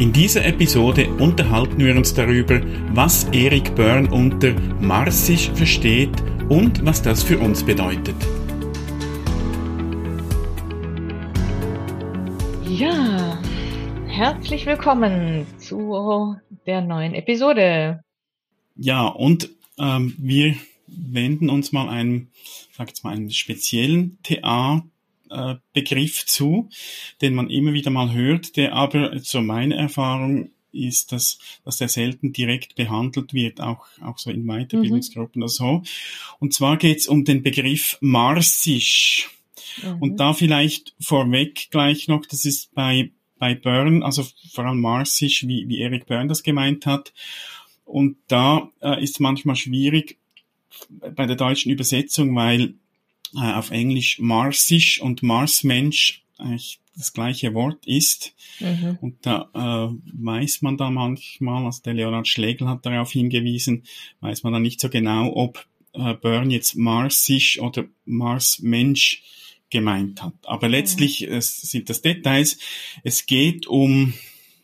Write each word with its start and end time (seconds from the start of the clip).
In 0.00 0.14
dieser 0.14 0.46
Episode 0.46 1.10
unterhalten 1.18 1.76
wir 1.76 1.94
uns 1.94 2.14
darüber, 2.14 2.62
was 2.94 3.24
Erik 3.34 3.74
Byrne 3.74 4.10
unter 4.10 4.54
Marsisch 4.80 5.50
versteht 5.50 6.08
und 6.48 6.82
was 6.86 7.02
das 7.02 7.22
für 7.22 7.38
uns 7.38 7.62
bedeutet. 7.62 8.14
Ja, 12.66 13.38
herzlich 14.06 14.64
willkommen 14.64 15.46
zu 15.58 16.34
der 16.64 16.80
neuen 16.80 17.12
Episode. 17.12 18.02
Ja, 18.76 19.06
und 19.06 19.50
ähm, 19.78 20.14
wir 20.16 20.54
wenden 20.86 21.50
uns 21.50 21.72
mal 21.72 21.90
einem, 21.90 22.28
sag 22.72 22.88
jetzt 22.88 23.04
mal, 23.04 23.10
einem 23.10 23.28
speziellen 23.28 24.18
TA 24.22 24.82
äh, 25.30 25.56
Begriff 25.72 26.26
zu, 26.26 26.68
den 27.20 27.34
man 27.34 27.50
immer 27.50 27.72
wieder 27.72 27.90
mal 27.90 28.12
hört, 28.12 28.56
der 28.56 28.74
aber, 28.74 29.18
so 29.20 29.40
meine 29.40 29.76
Erfahrung, 29.76 30.50
ist, 30.72 31.12
dass, 31.12 31.38
dass 31.64 31.78
der 31.78 31.88
selten 31.88 32.32
direkt 32.32 32.76
behandelt 32.76 33.34
wird, 33.34 33.60
auch, 33.60 33.86
auch 34.02 34.18
so 34.18 34.30
in 34.30 34.46
Weiterbildungsgruppen 34.46 35.40
mhm. 35.40 35.42
oder 35.42 35.48
so. 35.48 35.82
Und 36.38 36.54
zwar 36.54 36.76
geht's 36.76 37.08
um 37.08 37.24
den 37.24 37.42
Begriff 37.42 37.98
Marsisch. 38.00 39.30
Mhm. 39.82 40.02
Und 40.02 40.20
da 40.20 40.32
vielleicht 40.32 40.94
vorweg 41.00 41.70
gleich 41.70 42.08
noch, 42.08 42.26
das 42.26 42.44
ist 42.44 42.72
bei, 42.74 43.10
bei 43.38 43.54
Byrne, 43.54 44.04
also 44.04 44.24
vor 44.52 44.64
allem 44.64 44.80
Marsisch, 44.80 45.46
wie, 45.46 45.68
wie 45.68 45.80
Eric 45.80 46.06
Byrne 46.06 46.28
das 46.28 46.42
gemeint 46.42 46.86
hat. 46.86 47.12
Und 47.84 48.16
da 48.28 48.70
äh, 48.80 49.02
ist 49.02 49.20
manchmal 49.20 49.56
schwierig 49.56 50.18
bei 50.88 51.26
der 51.26 51.36
deutschen 51.36 51.72
Übersetzung, 51.72 52.34
weil 52.36 52.74
äh, 53.34 53.52
auf 53.52 53.70
Englisch 53.70 54.18
Marsisch 54.18 55.00
und 55.00 55.22
Marsmensch 55.22 56.22
eigentlich 56.38 56.80
das 56.96 57.12
gleiche 57.12 57.54
Wort 57.54 57.86
ist. 57.86 58.34
Mhm. 58.58 58.98
Und 59.00 59.26
da 59.26 59.48
äh, 59.54 59.94
weiß 60.12 60.62
man 60.62 60.76
da 60.76 60.90
manchmal, 60.90 61.64
also 61.64 61.82
der 61.82 61.94
Leonard 61.94 62.28
Schlegel 62.28 62.68
hat 62.68 62.84
darauf 62.84 63.12
hingewiesen, 63.12 63.84
weiß 64.20 64.42
man 64.42 64.52
da 64.52 64.58
nicht 64.58 64.80
so 64.80 64.88
genau, 64.88 65.32
ob 65.34 65.66
äh, 65.92 66.14
Byrne 66.14 66.52
jetzt 66.52 66.76
Marsisch 66.76 67.60
oder 67.60 67.84
Marsmensch 68.04 69.22
gemeint 69.70 70.22
hat. 70.22 70.34
Aber 70.42 70.68
letztlich 70.68 71.22
mhm. 71.22 71.34
es 71.34 71.60
sind 71.60 71.88
das 71.88 72.02
Details. 72.02 72.58
Es 73.02 73.26
geht 73.26 73.66
um 73.66 74.14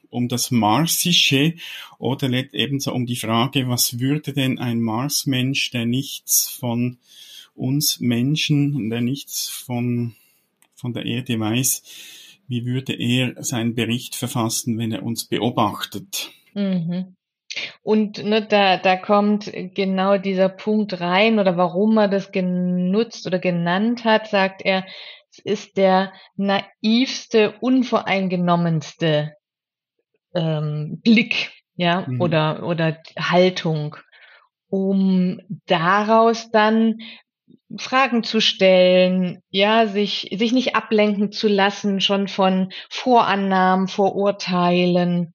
um 0.08 0.28
das 0.28 0.50
Marsische 0.50 1.54
oder 1.98 2.30
ebenso 2.54 2.92
um 2.94 3.06
die 3.06 3.16
Frage, 3.16 3.68
was 3.68 3.98
würde 3.98 4.32
denn 4.32 4.58
ein 4.58 4.80
Marsmensch, 4.80 5.70
der 5.72 5.84
nichts 5.84 6.48
von 6.48 6.98
uns 7.56 8.00
Menschen, 8.00 8.90
der 8.90 9.00
nichts 9.00 9.48
von, 9.48 10.14
von 10.74 10.92
der 10.92 11.06
Erde 11.06 11.38
weiß, 11.38 11.82
wie 12.48 12.64
würde 12.64 12.94
er 12.94 13.42
seinen 13.42 13.74
Bericht 13.74 14.14
verfassen, 14.14 14.78
wenn 14.78 14.92
er 14.92 15.02
uns 15.02 15.24
beobachtet? 15.24 16.30
Mhm. 16.54 17.16
Und 17.82 18.22
ne, 18.22 18.46
da, 18.46 18.76
da 18.76 18.96
kommt 18.96 19.50
genau 19.74 20.18
dieser 20.18 20.48
Punkt 20.48 21.00
rein 21.00 21.38
oder 21.38 21.56
warum 21.56 21.96
er 21.96 22.08
das 22.08 22.32
genutzt 22.32 23.26
oder 23.26 23.38
genannt 23.38 24.04
hat, 24.04 24.28
sagt 24.28 24.62
er, 24.62 24.84
es 25.30 25.38
ist 25.38 25.76
der 25.76 26.12
naivste, 26.36 27.54
unvoreingenommenste 27.60 29.34
ähm, 30.34 31.00
Blick, 31.02 31.52
ja, 31.76 32.06
mhm. 32.06 32.20
oder, 32.20 32.66
oder 32.66 32.98
Haltung, 33.18 33.96
um 34.68 35.40
daraus 35.66 36.50
dann 36.50 36.98
Fragen 37.78 38.22
zu 38.22 38.40
stellen, 38.40 39.42
ja, 39.50 39.86
sich, 39.86 40.30
sich 40.36 40.52
nicht 40.52 40.76
ablenken 40.76 41.32
zu 41.32 41.48
lassen 41.48 42.00
schon 42.00 42.28
von 42.28 42.72
Vorannahmen, 42.88 43.88
Vorurteilen. 43.88 45.34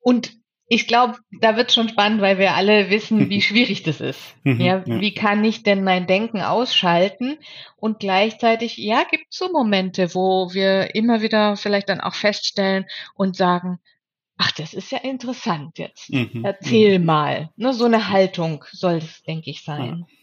Und 0.00 0.32
ich 0.66 0.86
glaube, 0.86 1.18
da 1.40 1.56
wird 1.56 1.72
schon 1.72 1.88
spannend, 1.88 2.20
weil 2.20 2.38
wir 2.38 2.54
alle 2.54 2.90
wissen, 2.90 3.30
wie 3.30 3.42
schwierig 3.42 3.82
das 3.82 4.00
ist. 4.00 4.34
Mhm, 4.44 4.60
ja, 4.60 4.82
wie 4.86 5.14
kann 5.14 5.44
ich 5.44 5.62
denn 5.62 5.84
mein 5.84 6.06
Denken 6.06 6.40
ausschalten? 6.40 7.38
Und 7.76 8.00
gleichzeitig, 8.00 8.76
ja, 8.78 9.04
gibt 9.10 9.26
es 9.30 9.38
so 9.38 9.50
Momente, 9.50 10.14
wo 10.14 10.52
wir 10.52 10.94
immer 10.94 11.22
wieder 11.22 11.56
vielleicht 11.56 11.88
dann 11.88 12.00
auch 12.00 12.14
feststellen 12.14 12.86
und 13.14 13.36
sagen, 13.36 13.78
ach, 14.36 14.52
das 14.52 14.74
ist 14.74 14.90
ja 14.90 14.98
interessant 14.98 15.78
jetzt. 15.78 16.10
Mhm, 16.10 16.42
Erzähl 16.44 16.98
mhm. 16.98 17.04
mal. 17.04 17.50
Ne, 17.56 17.72
so 17.72 17.84
eine 17.84 18.08
Haltung 18.08 18.64
soll 18.72 18.96
es, 18.96 19.22
denke 19.22 19.50
ich, 19.50 19.62
sein. 19.62 20.06
Ja. 20.08 20.14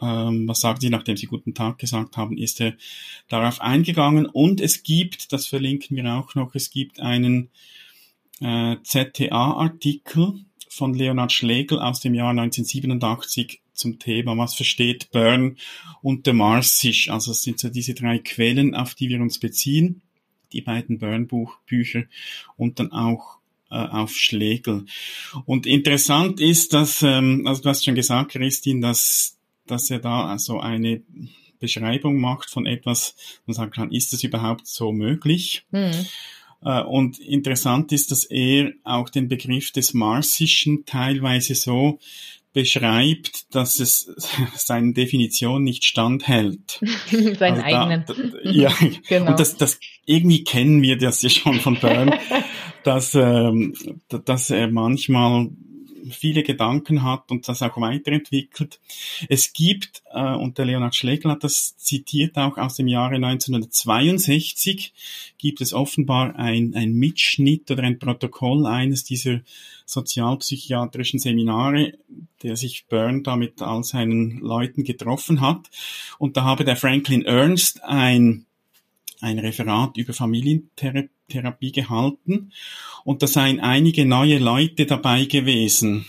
ähm, 0.00 0.48
was 0.48 0.60
sagt 0.60 0.82
sie, 0.82 0.90
nachdem 0.90 1.16
sie 1.16 1.26
guten 1.26 1.54
Tag 1.54 1.78
gesagt 1.78 2.16
haben, 2.16 2.36
ist 2.36 2.60
er 2.60 2.74
darauf 3.28 3.60
eingegangen. 3.60 4.26
Und 4.26 4.60
es 4.60 4.82
gibt, 4.82 5.32
das 5.32 5.46
verlinken 5.46 5.96
wir 5.96 6.14
auch 6.14 6.34
noch, 6.34 6.54
es 6.54 6.70
gibt 6.70 7.00
einen 7.00 7.50
äh, 8.40 8.76
ZTA-Artikel, 8.82 10.44
von 10.74 10.94
Leonard 10.94 11.32
Schlegel 11.32 11.78
aus 11.78 12.00
dem 12.00 12.14
Jahr 12.14 12.30
1987 12.30 13.60
zum 13.72 13.98
Thema, 13.98 14.36
was 14.36 14.54
versteht 14.54 15.10
Byrne 15.10 15.56
unter 16.02 16.32
Marsisch. 16.32 17.10
Also 17.10 17.30
es 17.30 17.42
sind 17.42 17.58
so 17.58 17.68
diese 17.68 17.94
drei 17.94 18.18
Quellen, 18.18 18.74
auf 18.74 18.94
die 18.94 19.08
wir 19.08 19.20
uns 19.20 19.38
beziehen, 19.38 20.02
die 20.52 20.60
beiden 20.60 20.98
Byrne-Bücher 20.98 22.04
und 22.56 22.78
dann 22.78 22.92
auch 22.92 23.38
äh, 23.70 23.76
auf 23.76 24.14
Schlegel. 24.16 24.86
Und 25.44 25.66
interessant 25.66 26.40
ist, 26.40 26.72
dass, 26.72 27.02
ähm, 27.02 27.46
also 27.46 27.62
du 27.62 27.68
hast 27.68 27.84
schon 27.84 27.94
gesagt, 27.94 28.32
Christine, 28.32 28.80
dass, 28.80 29.38
dass 29.66 29.90
er 29.90 30.00
da 30.00 30.26
also 30.26 30.60
eine 30.60 31.02
Beschreibung 31.58 32.20
macht 32.20 32.50
von 32.50 32.66
etwas 32.66 33.16
und 33.46 33.54
sagen 33.54 33.70
kann, 33.70 33.92
ist 33.92 34.12
das 34.12 34.22
überhaupt 34.22 34.66
so 34.66 34.92
möglich? 34.92 35.64
Mhm. 35.70 36.06
Äh, 36.64 36.82
und 36.82 37.18
interessant 37.18 37.92
ist, 37.92 38.10
dass 38.10 38.24
er 38.24 38.72
auch 38.84 39.10
den 39.10 39.28
Begriff 39.28 39.70
des 39.70 39.94
Marsischen 39.94 40.84
teilweise 40.86 41.54
so 41.54 41.98
beschreibt, 42.54 43.54
dass 43.54 43.80
es 43.80 44.10
seine 44.54 44.94
Definition 44.94 45.62
nicht 45.62 45.84
standhält. 45.84 46.80
Seinen 47.10 47.60
also 47.60 47.62
eigenen. 47.62 48.04
Da, 48.06 48.14
ja, 48.44 48.72
genau. 49.08 49.32
und 49.32 49.40
das, 49.40 49.56
das 49.56 49.78
irgendwie 50.06 50.44
kennen 50.44 50.80
wir 50.80 50.96
das 50.96 51.20
ja 51.22 51.28
schon 51.28 51.60
von 51.60 51.78
Byrne, 51.78 52.18
dass, 52.84 53.14
ähm, 53.14 53.74
dass 54.08 54.50
er 54.50 54.70
manchmal 54.70 55.48
viele 56.10 56.42
Gedanken 56.42 57.02
hat 57.02 57.30
und 57.30 57.48
das 57.48 57.62
auch 57.62 57.80
weiterentwickelt. 57.80 58.80
Es 59.28 59.52
gibt, 59.52 60.02
äh, 60.12 60.34
und 60.34 60.58
der 60.58 60.66
Leonhard 60.66 60.94
Schlegel 60.94 61.30
hat 61.30 61.44
das 61.44 61.76
zitiert 61.76 62.36
auch 62.36 62.56
aus 62.58 62.74
dem 62.74 62.88
Jahre 62.88 63.16
1962, 63.16 64.92
gibt 65.38 65.60
es 65.60 65.72
offenbar 65.72 66.36
ein, 66.36 66.74
ein 66.74 66.92
Mitschnitt 66.92 67.70
oder 67.70 67.82
ein 67.82 67.98
Protokoll 67.98 68.66
eines 68.66 69.04
dieser 69.04 69.40
sozialpsychiatrischen 69.86 71.18
Seminare, 71.18 71.94
der 72.42 72.56
sich 72.56 72.86
Byrne 72.86 73.22
da 73.22 73.36
mit 73.36 73.62
all 73.62 73.84
seinen 73.84 74.38
Leuten 74.40 74.84
getroffen 74.84 75.40
hat. 75.40 75.70
Und 76.18 76.36
da 76.36 76.44
habe 76.44 76.64
der 76.64 76.76
Franklin 76.76 77.24
Ernst 77.24 77.82
ein 77.84 78.46
ein 79.20 79.38
Referat 79.38 79.96
über 79.96 80.12
Familientherapie 80.12 81.13
gehalten 81.28 82.52
und 83.04 83.22
da 83.22 83.26
seien 83.26 83.60
einige 83.60 84.04
neue 84.04 84.38
Leute 84.38 84.86
dabei 84.86 85.24
gewesen. 85.24 86.06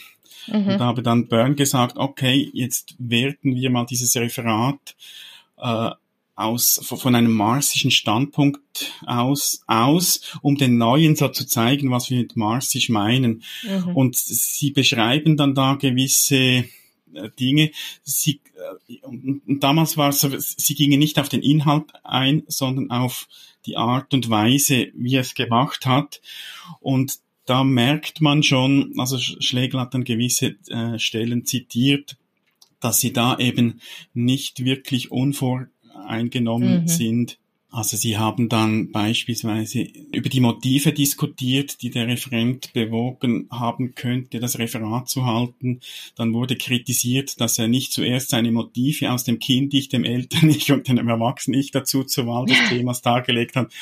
Mhm. 0.48 0.56
Und 0.56 0.68
da 0.68 0.80
habe 0.80 1.04
dann 1.04 1.28
Byrne 1.28 1.56
gesagt, 1.56 1.98
okay, 1.98 2.50
jetzt 2.54 2.96
werten 3.00 3.56
wir 3.56 3.70
mal 3.70 3.86
dieses 3.86 4.16
Referat 4.16 4.96
äh, 5.58 5.90
aus, 6.36 6.82
von 6.84 7.16
einem 7.16 7.32
marsischen 7.32 7.92
Standpunkt 7.92 8.92
aus, 9.06 9.62
aus, 9.68 10.38
um 10.42 10.58
den 10.58 10.78
Neuen 10.78 11.16
so 11.16 11.30
zu 11.30 11.48
zeigen, 11.48 11.92
was 11.92 12.10
wir 12.10 12.20
mit 12.20 12.36
marsisch 12.36 12.90
meinen. 12.90 13.44
Mhm. 13.64 13.96
Und 13.96 14.16
sie 14.18 14.72
beschreiben 14.72 15.38
dann 15.38 15.56
da 15.56 15.76
gewisse 15.76 16.36
äh, 17.16 17.30
Dinge. 17.40 17.72
Sie, 18.04 18.42
äh, 18.88 19.00
und 19.06 19.64
damals 19.64 19.96
war 19.96 20.10
es 20.10 20.20
so, 20.20 20.30
sie 20.38 20.76
gingen 20.76 21.00
nicht 21.00 21.20
auf 21.20 21.30
den 21.30 21.42
Inhalt 21.42 21.86
ein, 22.04 22.44
sondern 22.48 22.92
auf 22.92 23.28
die 23.66 23.78
Art 23.78 24.14
und 24.14 24.30
Weise, 24.30 24.88
wie 24.96 25.16
es 25.16 25.36
gemacht 25.36 25.86
hat. 25.86 26.22
Und 26.80 27.20
da 27.46 27.64
merkt 27.64 28.22
man 28.22 28.44
schon, 28.44 28.94
also 28.98 29.18
Schlegel 29.18 29.80
hat 29.80 29.94
dann 29.94 30.04
gewisse 30.04 30.56
äh, 30.68 30.98
Stellen 31.00 31.46
zitiert, 31.46 32.18
dass 32.80 33.00
sie 33.00 33.14
da 33.14 33.38
eben 33.38 33.82
nicht 34.14 34.64
wirklich 34.64 35.12
unvoreingenommen 35.12 36.82
mhm. 36.82 36.88
sind 36.88 37.38
also 37.76 37.98
Sie 37.98 38.18
haben 38.18 38.48
dann 38.48 38.94
beispielsweise 38.94 39.82
über 40.14 40.30
die 40.30 40.40
Motive 40.40 40.94
diskutiert, 40.94 41.82
die 41.82 41.90
der 41.90 42.08
Referent 42.08 42.72
bewogen 42.72 43.50
haben 43.52 43.96
könnte, 43.96 44.40
das 44.40 44.58
Referat 44.60 45.10
zu 45.10 45.26
halten. 45.26 45.82
Dann 46.16 46.34
wurde 46.34 46.56
kritisiert, 46.56 47.42
dass 47.42 47.60
er 47.60 47.68
nicht 47.68 47.92
zuerst 47.92 48.30
seine 48.30 48.54
Motive 48.54 49.12
aus 49.12 49.26
dem 49.26 49.40
Kind-Ich, 49.40 49.90
dem 49.90 50.06
Eltern-Ich 50.06 50.72
und 50.72 50.88
dem 50.88 51.10
Erwachsenen-Ich 51.10 51.72
dazu 51.72 52.06
zur 52.06 52.28
Wahl 52.28 52.46
des 52.46 52.58
Themas 52.70 53.02
dargelegt 53.02 53.58
hat. 53.58 53.74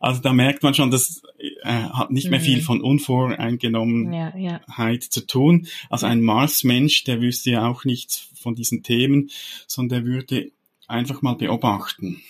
Also 0.00 0.20
da 0.20 0.34
merkt 0.34 0.62
man 0.62 0.74
schon, 0.74 0.90
das 0.90 1.22
äh, 1.62 1.70
hat 1.70 2.10
nicht 2.10 2.28
mehr 2.28 2.40
viel 2.40 2.58
mhm. 2.58 2.62
von 2.62 2.82
Unvoreingenommenheit 2.82 4.34
ja, 4.36 4.52
ja. 4.76 5.00
zu 5.00 5.26
tun. 5.26 5.66
Also 5.88 6.04
ein 6.04 6.20
Mars-Mensch, 6.20 7.04
der 7.04 7.22
wüsste 7.22 7.52
ja 7.52 7.66
auch 7.66 7.86
nichts 7.86 8.28
von 8.34 8.54
diesen 8.54 8.82
Themen, 8.82 9.30
sondern 9.66 10.04
der 10.04 10.12
würde 10.12 10.52
einfach 10.88 11.22
mal 11.22 11.36
beobachten. 11.36 12.20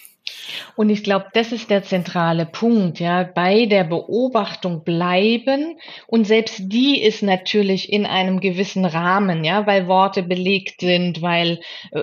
Und 0.77 0.91
ich 0.91 1.05
glaube, 1.05 1.27
das 1.33 1.53
ist 1.53 1.71
der 1.71 1.83
zentrale 1.83 2.47
Punkt, 2.47 3.01
ja, 3.01 3.23
bei 3.23 3.67
der 3.67 3.85
Beobachtung 3.85 4.85
bleiben. 4.85 5.79
Und 6.07 6.27
selbst 6.27 6.61
die 6.73 7.03
ist 7.03 7.23
natürlich 7.23 7.93
in 7.93 8.07
einem 8.07 8.41
gewissen 8.41 8.85
Rahmen, 8.85 9.45
ja, 9.45 9.67
weil 9.67 9.87
Worte 9.87 10.23
belegt 10.23 10.81
sind, 10.81 11.23
weil 11.23 11.61
äh, 11.93 12.01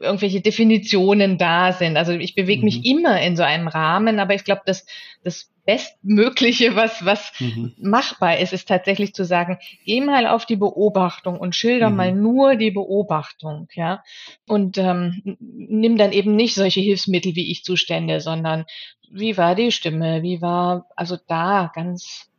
irgendwelche 0.00 0.40
Definitionen 0.40 1.38
da 1.38 1.72
sind. 1.72 1.96
Also 1.96 2.12
ich 2.12 2.34
bewege 2.34 2.64
mich 2.64 2.78
mhm. 2.78 2.98
immer 2.98 3.20
in 3.22 3.36
so 3.36 3.42
einem 3.42 3.68
Rahmen, 3.68 4.18
aber 4.18 4.34
ich 4.34 4.44
glaube, 4.44 4.62
dass 4.66 4.86
das 5.22 5.50
Bestmögliche, 5.66 6.76
was, 6.76 7.04
was 7.04 7.32
mhm. 7.40 7.74
machbar 7.78 8.38
ist, 8.38 8.52
ist 8.52 8.68
tatsächlich 8.68 9.12
zu 9.14 9.24
sagen, 9.24 9.58
geh 9.84 10.00
mal 10.00 10.26
auf 10.26 10.46
die 10.46 10.56
Beobachtung 10.56 11.38
und 11.38 11.54
schilder 11.54 11.90
mhm. 11.90 11.96
mal 11.96 12.12
nur 12.14 12.56
die 12.56 12.70
Beobachtung, 12.70 13.68
ja. 13.74 14.02
Und 14.46 14.78
ähm, 14.78 15.36
nimm 15.40 15.98
dann 15.98 16.12
eben 16.12 16.36
nicht 16.36 16.54
solche 16.54 16.80
Hilfsmittel 16.80 17.34
wie 17.34 17.50
ich 17.50 17.64
Zustände, 17.64 18.20
sondern 18.20 18.64
wie 19.10 19.36
war 19.36 19.54
die 19.54 19.72
Stimme, 19.72 20.22
wie 20.22 20.40
war, 20.40 20.86
also 20.96 21.16
da 21.26 21.70
ganz, 21.74 22.30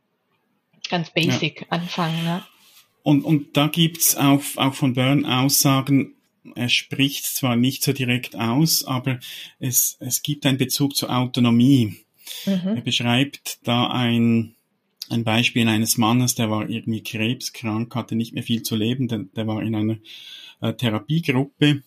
ganz 0.88 1.10
basic 1.10 1.60
ja. 1.60 1.66
anfangen, 1.70 2.24
ne? 2.24 2.42
Und, 3.02 3.24
und 3.24 3.56
da 3.56 3.68
gibt's 3.68 4.16
auch, 4.16 4.42
auch 4.56 4.74
von 4.74 4.94
Byrne 4.94 5.40
Aussagen, 5.40 6.16
er 6.54 6.68
spricht 6.68 7.24
zwar 7.24 7.56
nicht 7.56 7.82
so 7.82 7.92
direkt 7.92 8.36
aus, 8.36 8.84
aber 8.84 9.18
es, 9.58 9.96
es 10.00 10.22
gibt 10.22 10.46
einen 10.46 10.58
Bezug 10.58 10.96
zur 10.96 11.14
Autonomie. 11.14 11.96
Mhm. 12.46 12.76
Er 12.76 12.80
beschreibt 12.82 13.58
da 13.66 13.88
ein, 13.88 14.54
ein 15.10 15.24
Beispiel 15.24 15.66
eines 15.68 15.98
Mannes, 15.98 16.34
der 16.34 16.50
war 16.50 16.68
irgendwie 16.68 17.02
krebskrank, 17.02 17.94
hatte 17.94 18.14
nicht 18.14 18.34
mehr 18.34 18.42
viel 18.42 18.62
zu 18.62 18.76
leben, 18.76 19.08
der, 19.08 19.20
der 19.36 19.46
war 19.46 19.62
in 19.62 19.74
einer 19.74 19.96
äh, 20.60 20.74
Therapiegruppe 20.74 21.82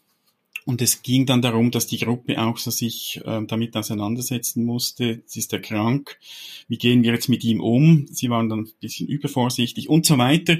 und 0.64 0.82
es 0.82 1.02
ging 1.02 1.26
dann 1.26 1.42
darum, 1.42 1.72
dass 1.72 1.88
die 1.88 1.98
Gruppe 1.98 2.40
auch 2.40 2.58
so 2.58 2.70
sich 2.70 3.20
äh, 3.26 3.42
damit 3.48 3.76
auseinandersetzen 3.76 4.64
musste. 4.64 5.06
Jetzt 5.06 5.36
ist 5.36 5.54
er 5.54 5.60
krank. 5.60 6.20
Wie 6.68 6.78
gehen 6.78 7.02
wir 7.02 7.14
jetzt 7.14 7.30
mit 7.30 7.44
ihm 7.44 7.62
um? 7.62 8.06
Sie 8.12 8.30
waren 8.30 8.48
dann 8.48 8.60
ein 8.60 8.72
bisschen 8.80 9.08
übervorsichtig 9.08 9.90
und 9.90 10.06
so 10.06 10.20
weiter. 10.20 10.58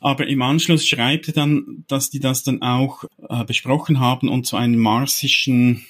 Aber 0.00 0.26
im 0.26 0.40
Anschluss 0.40 0.86
schreibt 0.86 1.28
er 1.28 1.34
dann, 1.34 1.84
dass 1.88 2.08
die 2.08 2.20
das 2.20 2.42
dann 2.42 2.62
auch 2.62 3.04
äh, 3.28 3.44
besprochen 3.44 4.00
haben 4.00 4.28
und 4.28 4.46
zu 4.46 4.56
einem 4.56 4.80
marsischen 4.80 5.84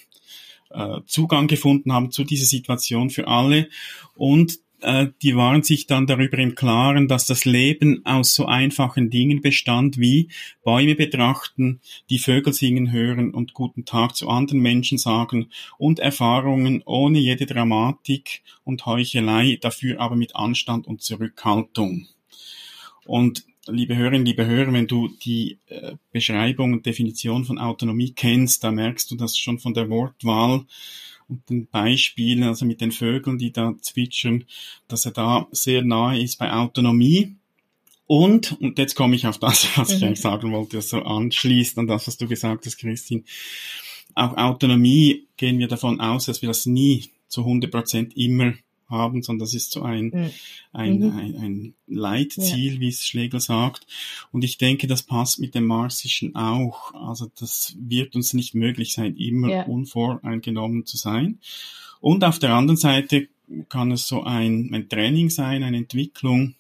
äh, 0.75 1.01
Zugang 1.07 1.47
gefunden 1.47 1.93
haben 1.93 2.11
zu 2.11 2.25
dieser 2.25 2.47
Situation 2.47 3.11
für 3.11 3.29
alle 3.29 3.69
und 4.15 4.59
äh, 4.85 5.09
die 5.23 5.35
waren 5.35 5.63
sich 5.63 5.87
dann 5.87 6.07
darüber 6.07 6.37
im 6.39 6.55
Klaren, 6.55 7.09
dass 7.09 7.27
das 7.27 7.47
Leben 7.47 8.05
aus 8.05 8.35
so 8.35 8.45
einfachen 8.45 9.09
Dingen 9.09 9.41
bestand 9.41 9.99
wie 9.99 10.29
Bäume 10.63 10.95
betrachten, 10.95 11.81
die 12.11 12.19
Vögel 12.19 12.53
singen 12.53 12.93
hören 12.93 13.33
und 13.33 13.55
guten 13.55 13.87
Tag 13.87 14.15
zu 14.15 14.29
anderen 14.29 14.61
Menschen 14.61 14.99
sagen 14.99 15.49
und 15.79 16.01
Erfahrungen 16.01 16.83
ohne 16.85 17.19
jede 17.19 17.47
Dramatik 17.47 18.43
und 18.63 18.85
Heuchelei, 18.85 19.59
dafür 19.61 20.01
aber 20.01 20.17
mit 20.17 20.37
Anstand 20.37 20.87
und 20.87 21.01
Zurückhaltung. 21.01 22.07
Und 23.07 23.45
liebe 23.69 23.97
Hörerinnen, 23.97 24.27
liebe 24.27 24.47
Hörer, 24.47 24.73
wenn 24.73 24.87
du 24.87 25.09
die 25.09 25.59
äh, 25.67 25.93
Beschreibung 26.13 26.73
und 26.73 26.87
Definition 26.87 27.45
von 27.45 27.59
Autonomie 27.59 28.13
kennst, 28.13 28.65
da 28.65 28.71
merkst 28.71 29.11
du 29.11 29.17
das 29.17 29.37
schon 29.37 29.59
von 29.59 29.75
der 29.75 29.89
Wortwahl 29.91 30.65
und 31.29 31.49
den 31.49 31.67
Beispielen, 31.67 32.43
also 32.43 32.67
mit 32.67 32.81
den 32.81 32.93
Vögeln, 32.93 33.39
die 33.39 33.53
da 33.53 33.75
zwitschern, 33.81 34.45
dass 34.89 35.07
er 35.07 35.13
da 35.13 35.49
sehr 35.53 35.83
nahe 35.83 36.21
ist 36.21 36.39
bei 36.39 36.53
Autonomie. 36.53 37.37
Und, 38.07 38.61
und 38.61 38.79
jetzt 38.79 38.95
komme 38.95 39.17
ich 39.17 39.27
auf 39.27 39.39
das, 39.39 39.67
was 39.77 39.91
mhm. 39.91 39.97
ich 39.97 40.05
eigentlich 40.05 40.21
sagen 40.21 40.53
wollte, 40.53 40.83
so 40.83 41.03
anschließt 41.03 41.79
an 41.79 41.87
das, 41.87 42.07
was 42.07 42.17
du 42.17 42.29
gesagt 42.29 42.67
hast, 42.67 42.77
Christine. 42.77 43.25
Auch 44.15 44.37
Autonomie 44.37 45.27
gehen 45.37 45.59
wir 45.59 45.69
davon 45.69 46.01
aus, 46.01 46.27
dass 46.27 46.43
wir 46.43 46.49
das 46.49 46.67
nie 46.67 47.11
zu 47.29 47.41
100 47.41 47.71
Prozent 47.71 48.17
immer 48.17 48.55
haben, 48.89 49.23
sondern 49.23 49.41
das 49.41 49.55
ist 49.55 49.73
so 49.73 49.83
ein, 49.83 50.07
mhm. 50.07 50.31
ein, 50.73 51.03
ein, 51.03 51.37
ein 51.37 51.75
Leitziel, 51.87 52.75
ja. 52.75 52.81
wie 52.81 52.89
es 52.89 53.07
Schlegel 53.07 53.41
sagt. 53.41 53.87
Und 54.33 54.45
ich 54.45 54.59
denke, 54.59 54.87
das 54.87 55.03
passt 55.03 55.41
mit 55.41 55.55
dem 55.55 55.67
Marsischen 55.67 56.35
auch. 56.35 56.95
Also 56.95 57.31
das 57.39 57.77
wird 57.79 58.17
uns 58.17 58.35
nicht 58.35 58.55
möglich 58.55 58.93
sein, 58.93 59.17
immer 59.17 59.49
ja. 59.49 59.63
unvoreingenommen 59.65 60.87
zu 60.87 60.97
sein. 60.97 61.39
Und 62.01 62.25
auf 62.25 62.39
der 62.39 62.55
anderen 62.55 62.77
Seite 62.77 63.29
kann 63.69 63.91
es 63.91 64.07
so 64.07 64.23
ein, 64.23 64.71
ein 64.73 64.89
Training 64.89 65.31
sein, 65.31 65.63
eine 65.63 65.77
Entwicklung, 65.77 66.55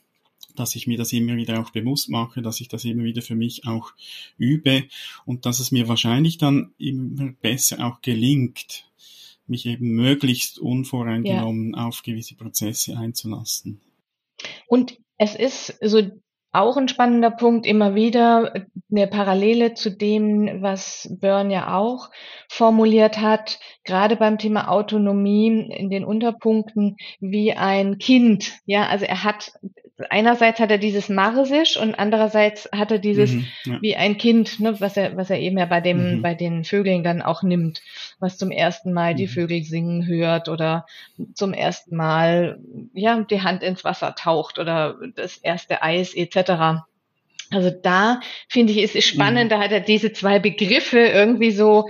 dass 0.55 0.77
ich 0.77 0.87
mir 0.87 0.99
das 0.99 1.13
immer 1.13 1.37
wieder 1.37 1.61
auch 1.61 1.71
bewusst 1.71 2.09
mache, 2.09 2.41
dass 2.43 2.61
ich 2.61 2.69
das 2.69 2.85
immer 2.85 3.05
wieder 3.05 3.23
für 3.23 3.35
mich 3.35 3.67
auch 3.67 3.93
übe 4.39 4.85
und 5.25 5.47
dass 5.47 5.61
es 5.61 5.73
mir 5.73 5.89
wahrscheinlich 5.89 6.39
dann 6.39 6.73
immer 6.79 7.33
besser 7.43 7.85
auch 7.85 8.01
gelingt, 8.03 8.87
mich 9.47 9.67
eben 9.67 9.95
möglichst 9.95 10.59
unvoreingenommen 10.59 11.75
ja. 11.75 11.87
auf 11.87 12.03
gewisse 12.03 12.37
Prozesse 12.37 12.97
einzulassen. 12.97 13.81
Und 14.67 14.99
es 15.19 15.35
ist 15.35 15.79
so 15.83 16.03
auch 16.55 16.77
ein 16.77 16.87
spannender 16.87 17.33
Punkt 17.33 17.67
immer 17.67 17.97
wieder 17.97 18.55
eine 18.91 19.09
Parallele 19.09 19.75
zu 19.75 19.91
dem, 19.91 20.63
was 20.63 21.09
Byrne 21.21 21.53
ja 21.53 21.77
auch 21.77 22.11
formuliert 22.49 23.21
hat, 23.21 23.59
gerade 23.83 24.15
beim 24.15 24.39
Thema 24.39 24.69
Autonomie 24.69 25.69
in 25.69 25.91
den 25.91 26.05
Unterpunkten 26.05 26.97
wie 27.19 27.55
ein 27.55 27.99
Kind. 27.99 28.53
Ja, 28.67 28.87
also 28.87 29.05
er 29.05 29.25
hat 29.25 29.53
einerseits 30.11 30.59
hat 30.59 30.71
er 30.71 30.79
dieses 30.79 31.09
Marsisch 31.09 31.77
und 31.77 31.95
andererseits 31.95 32.69
hat 32.73 32.91
er 32.91 32.99
dieses 32.99 33.33
mhm, 33.33 33.47
ja. 33.65 33.79
wie 33.81 33.97
ein 33.97 34.19
Kind, 34.19 34.59
ne, 34.59 34.81
was 34.81 34.97
er, 34.97 35.17
was 35.17 35.31
er 35.31 35.39
eben 35.39 35.57
ja 35.57 35.67
bei 35.67 35.81
dem, 35.81 36.17
mhm. 36.17 36.23
bei 36.23 36.35
den 36.35 36.65
Vögeln 36.65 37.05
dann 37.05 37.23
auch 37.23 37.43
nimmt, 37.43 37.81
was 38.19 38.37
zum 38.37 38.51
ersten 38.51 38.93
Mal 38.93 39.13
mhm. 39.13 39.19
die 39.19 39.29
Vögel 39.29 39.63
singen 39.63 40.07
hört 40.07 40.49
oder 40.49 40.87
zum 41.35 41.53
ersten 41.53 41.95
Mal, 41.95 42.59
ja, 42.93 43.21
die 43.21 43.43
Hand 43.43 43.63
ins 43.63 43.85
Wasser 43.85 44.15
taucht 44.17 44.59
oder 44.59 44.99
das 45.15 45.37
erste 45.37 45.83
Eis 45.83 46.15
etc. 46.15 46.83
Also 47.51 47.71
da 47.71 48.21
finde 48.49 48.73
ich, 48.73 48.79
ist 48.79 48.97
es 48.97 49.05
spannend, 49.05 49.45
mhm. 49.45 49.49
da 49.51 49.59
hat 49.61 49.71
er 49.71 49.81
diese 49.81 50.13
zwei 50.13 50.41
Begriffe 50.41 50.99
irgendwie 50.99 51.53
so 51.53 51.89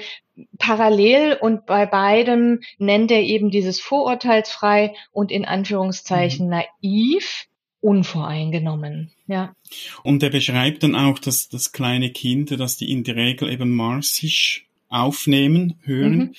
parallel 0.59 1.39
und 1.41 1.65
bei 1.65 1.87
beidem 1.87 2.61
nennt 2.79 3.11
er 3.11 3.23
eben 3.23 3.51
dieses 3.51 3.81
vorurteilsfrei 3.81 4.95
und 5.13 5.31
in 5.31 5.45
Anführungszeichen 5.45 6.47
mhm. 6.47 6.65
naiv 6.83 7.47
unvoreingenommen. 7.85 9.11
Ja. 9.27 9.55
Und 10.03 10.23
er 10.23 10.31
beschreibt 10.31 10.83
dann 10.83 10.95
auch, 10.95 11.19
dass 11.19 11.49
das 11.51 11.73
kleine 11.73 12.11
Kinder, 12.11 12.57
dass 12.57 12.79
die 12.79 12.91
in 12.91 13.05
der 13.05 13.17
Regel 13.17 13.51
eben 13.51 13.71
marsisch 13.71 14.67
aufnehmen, 14.89 15.75
hören. 15.83 16.17
Mhm. 16.17 16.35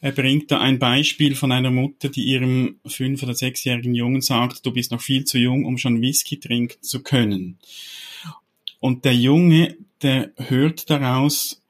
Er 0.00 0.12
bringt 0.12 0.50
da 0.50 0.60
ein 0.60 0.78
Beispiel 0.78 1.34
von 1.34 1.52
einer 1.52 1.70
Mutter, 1.70 2.08
die 2.08 2.22
ihrem 2.22 2.76
fünf- 2.86 3.22
oder 3.22 3.34
sechsjährigen 3.34 3.94
Jungen 3.94 4.22
sagt, 4.22 4.64
du 4.64 4.72
bist 4.72 4.90
noch 4.90 5.02
viel 5.02 5.24
zu 5.24 5.38
jung, 5.38 5.64
um 5.66 5.76
schon 5.76 6.00
Whisky 6.00 6.38
trinken 6.38 6.82
zu 6.82 7.02
können. 7.02 7.58
Und 8.80 9.04
der 9.04 9.14
Junge, 9.14 9.76
der 10.02 10.30
hört 10.36 10.88
daraus, 10.88 11.60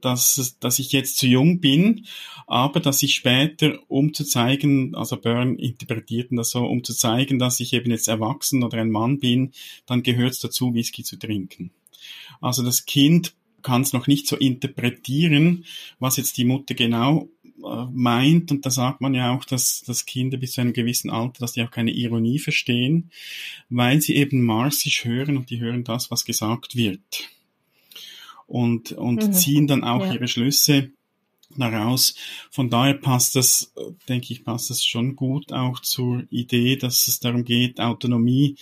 dass, 0.00 0.56
dass 0.60 0.78
ich 0.78 0.92
jetzt 0.92 1.18
zu 1.18 1.26
jung 1.26 1.60
bin, 1.60 2.06
aber 2.46 2.80
dass 2.80 3.02
ich 3.02 3.14
später, 3.14 3.78
um 3.88 4.14
zu 4.14 4.24
zeigen, 4.24 4.94
also 4.94 5.16
Byrne 5.16 5.58
interpretierten 5.58 6.36
das 6.36 6.50
so, 6.50 6.64
um 6.64 6.84
zu 6.84 6.94
zeigen, 6.94 7.38
dass 7.38 7.60
ich 7.60 7.72
eben 7.72 7.90
jetzt 7.90 8.08
erwachsen 8.08 8.62
oder 8.62 8.78
ein 8.78 8.90
Mann 8.90 9.18
bin, 9.18 9.52
dann 9.86 10.02
gehört 10.02 10.32
es 10.32 10.40
dazu, 10.40 10.74
Whisky 10.74 11.02
zu 11.02 11.18
trinken. 11.18 11.70
Also 12.40 12.62
das 12.62 12.86
Kind 12.86 13.34
kann 13.62 13.82
es 13.82 13.92
noch 13.92 14.06
nicht 14.06 14.26
so 14.26 14.36
interpretieren, 14.36 15.64
was 15.98 16.16
jetzt 16.16 16.36
die 16.38 16.44
Mutter 16.44 16.74
genau 16.74 17.28
äh, 17.64 17.86
meint. 17.92 18.50
Und 18.50 18.64
da 18.64 18.70
sagt 18.70 19.00
man 19.00 19.14
ja 19.14 19.34
auch, 19.34 19.44
dass, 19.44 19.82
dass 19.82 20.06
Kinder 20.06 20.38
bis 20.38 20.52
zu 20.52 20.60
einem 20.60 20.72
gewissen 20.72 21.10
Alter, 21.10 21.40
dass 21.40 21.52
die 21.52 21.62
auch 21.62 21.70
keine 21.70 21.90
Ironie 21.90 22.38
verstehen, 22.38 23.10
weil 23.68 24.00
sie 24.00 24.14
eben 24.14 24.42
marsisch 24.42 25.04
hören 25.04 25.36
und 25.36 25.50
die 25.50 25.60
hören 25.60 25.84
das, 25.84 26.10
was 26.10 26.24
gesagt 26.24 26.76
wird. 26.76 27.28
Und, 28.48 28.92
und 28.92 29.22
mhm. 29.22 29.32
ziehen 29.32 29.66
dann 29.68 29.84
auch 29.84 30.04
ja. 30.04 30.14
ihre 30.14 30.26
Schlüsse 30.26 30.90
daraus. 31.56 32.14
Von 32.50 32.70
daher 32.70 32.94
passt 32.94 33.36
das, 33.36 33.72
denke 34.08 34.32
ich, 34.32 34.44
passt 34.44 34.70
das 34.70 34.84
schon 34.84 35.14
gut 35.14 35.52
auch 35.52 35.80
zur 35.80 36.24
Idee, 36.30 36.76
dass 36.76 37.06
es 37.06 37.20
darum 37.20 37.44
geht, 37.44 37.78
Autonomie, 37.78 38.56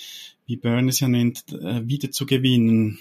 wie 0.46 0.56
Byrne 0.56 0.90
es 0.90 1.00
ja 1.00 1.08
nennt, 1.08 1.52
äh, 1.52 1.86
wieder 1.88 2.10
zu 2.10 2.26
gewinnen 2.26 2.98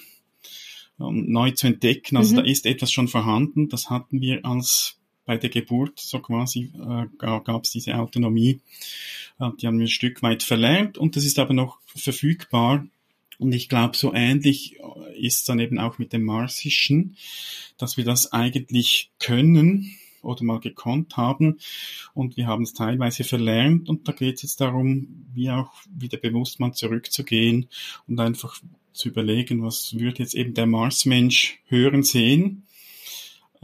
und 0.97 1.29
neu 1.29 1.51
zu 1.51 1.67
entdecken. 1.67 2.17
Also 2.17 2.33
mhm. 2.33 2.37
da 2.37 2.43
ist 2.43 2.65
etwas 2.65 2.91
schon 2.91 3.07
vorhanden. 3.07 3.67
Das 3.69 3.89
hatten 3.89 4.21
wir 4.21 4.45
als 4.45 4.97
bei 5.25 5.37
der 5.37 5.49
Geburt, 5.49 5.99
so 5.99 6.19
quasi 6.19 6.71
äh, 6.75 7.05
gab 7.17 7.63
es 7.63 7.71
diese 7.71 7.95
Autonomie. 7.95 8.61
Äh, 9.39 9.49
die 9.59 9.67
haben 9.67 9.79
wir 9.79 9.85
ein 9.85 9.89
Stück 9.89 10.21
weit 10.21 10.43
verlernt 10.43 10.97
und 10.97 11.15
das 11.15 11.25
ist 11.25 11.39
aber 11.39 11.53
noch 11.53 11.79
verfügbar. 11.85 12.85
Und 13.39 13.53
ich 13.53 13.69
glaube, 13.69 13.97
so 13.97 14.13
ähnlich 14.13 14.77
ist 15.15 15.47
dann 15.49 15.59
eben 15.59 15.79
auch 15.79 15.97
mit 15.97 16.13
dem 16.13 16.23
Marsischen, 16.23 17.17
dass 17.77 17.97
wir 17.97 18.05
das 18.05 18.31
eigentlich 18.31 19.11
können 19.19 19.95
oder 20.21 20.43
mal 20.43 20.59
gekonnt 20.59 21.17
haben. 21.17 21.59
Und 22.13 22.37
wir 22.37 22.47
haben 22.47 22.63
es 22.63 22.73
teilweise 22.73 23.23
verlernt. 23.23 23.89
Und 23.89 24.07
da 24.07 24.11
geht 24.11 24.35
es 24.35 24.41
jetzt 24.43 24.61
darum, 24.61 25.25
wie 25.33 25.51
auch 25.51 25.71
wieder 25.89 26.17
bewusst 26.17 26.59
mal 26.59 26.73
zurückzugehen 26.73 27.67
und 28.07 28.19
einfach 28.19 28.59
zu 28.93 29.09
überlegen, 29.09 29.61
was 29.61 29.97
würde 29.99 30.19
jetzt 30.19 30.35
eben 30.35 30.53
der 30.53 30.65
Marsmensch 30.65 31.59
hören, 31.67 32.03
sehen 32.03 32.65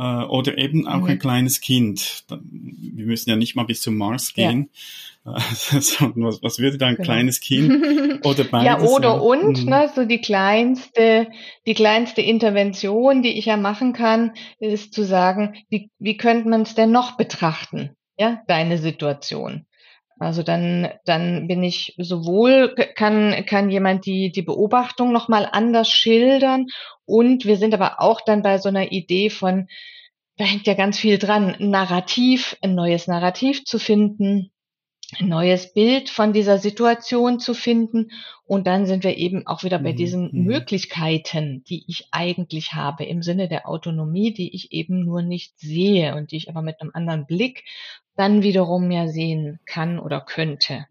äh, 0.01 0.24
oder 0.25 0.58
eben 0.58 0.88
auch 0.88 1.01
mhm. 1.01 1.10
ein 1.10 1.20
kleines 1.20 1.62
Kind. 1.62 2.25
Wir 2.29 3.05
müssen 3.05 3.29
ja 3.29 3.36
nicht 3.36 3.55
mal 3.55 3.65
bis 3.65 3.81
zum 3.81 3.98
Mars 3.98 4.34
gehen. 4.34 4.70
Ja. 4.74 4.81
was, 5.34 6.41
was 6.41 6.58
würde 6.58 6.79
da 6.79 6.88
ein 6.88 6.96
genau. 6.96 7.05
kleines 7.05 7.39
Kind 7.41 8.25
oder 8.25 8.43
beides? 8.46 8.65
Ja, 8.65 8.81
oder 8.81 9.10
ja. 9.10 9.20
und, 9.20 9.63
mhm. 9.63 9.70
ne, 9.70 9.91
so 9.96 10.05
die 10.05 10.20
kleinste, 10.20 11.27
die 11.67 11.75
kleinste 11.75 12.22
Intervention, 12.22 13.22
die 13.22 13.38
ich 13.38 13.46
ja 13.46 13.58
machen 13.58 13.93
kann, 13.93 14.31
ist 14.60 14.93
zu 14.93 15.05
sagen, 15.05 15.53
wie, 15.70 15.91
wie 16.00 16.17
könnte 16.17 16.50
man 16.50 16.63
es 16.63 16.74
denn 16.74 16.91
noch 16.91 17.17
betrachten? 17.17 17.91
Ja, 18.17 18.41
deine 18.48 18.79
Situation. 18.79 19.65
Also 20.22 20.44
dann, 20.44 20.88
dann 21.06 21.48
bin 21.48 21.63
ich 21.63 21.96
sowohl, 21.98 22.75
kann, 22.96 23.44
kann 23.48 23.72
jemand 23.72 24.06
die, 24.06 24.32
die 24.32 24.44
Beobachtung 24.44 25.12
nochmal 25.12 25.50
anders 25.51 25.90
schildern 25.90 26.68
und 27.06 27.46
wir 27.46 27.58
sind 27.58 27.74
aber 27.74 28.00
auch 28.00 28.22
dann 28.22 28.44
bei 28.44 28.60
so 28.60 28.70
einer 28.70 28.92
Idee 28.92 29.32
von, 29.32 29.68
da 30.38 30.46
hängt 30.46 30.68
ja 30.68 30.75
ganz 30.75 31.00
viel 31.00 31.18
dran, 31.18 31.56
ein 31.56 31.72
Narrativ, 31.72 32.56
ein 32.62 32.75
neues 32.75 33.08
Narrativ 33.08 33.66
zu 33.66 33.80
finden, 33.80 34.51
ein 35.20 35.28
neues 35.28 35.74
Bild 35.74 36.12
von 36.12 36.34
dieser 36.34 36.60
Situation 36.60 37.40
zu 37.40 37.56
finden. 37.56 38.12
Und 38.44 38.68
dann 38.68 38.86
sind 38.86 39.04
wir 39.04 39.18
eben 39.18 39.48
auch 39.48 39.63
wieder 39.63 39.80
bei 39.80 39.94
mhm. 39.94 39.98
diesen 39.98 40.30
mhm. 40.32 40.44
Möglichkeiten, 40.44 41.63
die 41.68 41.84
ich 41.88 42.10
eigentlich 42.12 42.74
habe 42.74 43.06
im 43.06 43.24
Sinne 43.24 43.48
der 43.48 43.68
Autonomie, 43.68 44.34
die 44.34 44.54
ich 44.56 44.72
eben 44.72 45.04
nur 45.04 45.24
nicht 45.24 45.60
sehe 45.60 46.16
und 46.16 46.32
die 46.32 46.38
ich 46.38 46.48
aber 46.50 46.62
mit 46.62 46.80
einem 46.80 46.92
anderen 46.94 47.25
Blick 47.25 47.63
dann 48.15 48.44
wiederum 48.44 48.88
mehr 48.88 49.08
sehen 49.10 49.60
kann 49.65 50.00
oder 50.00 50.22
könnte. 50.22 50.86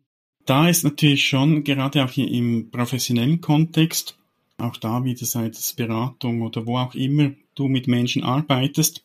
Da 0.47 0.69
ist 0.69 0.85
natürlich 0.85 1.29
schon 1.29 1.65
gerade 1.65 2.05
auch 2.05 2.17
im 2.17 2.71
professionellen 2.71 3.41
Kontext, 3.41 4.19
auch 4.59 4.77
da 4.77 5.05
wieder 5.05 5.27
sei 5.27 5.47
es 5.47 5.75
Beratung 5.75 6.43
oder 6.43 6.67
wo 6.67 6.79
auch 6.79 6.95
immer 6.95 7.33
du 7.55 7.69
mit 7.69 7.87
Menschen 7.89 8.25
arbeitest, 8.25 9.05